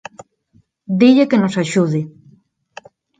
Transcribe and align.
Dille 1.01 1.25
que 1.29 1.41
nos 1.41 1.55
axude! 1.63 2.01